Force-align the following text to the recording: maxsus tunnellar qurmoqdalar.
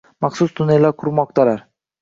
maxsus 0.25 0.55
tunnellar 0.61 0.95
qurmoqdalar. 1.03 1.65